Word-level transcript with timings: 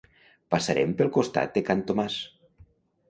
Passarem 0.53 0.95
pel 1.01 1.11
costat 1.17 1.53
de 1.59 1.63
can 1.69 1.85
Tomàs 1.91 2.17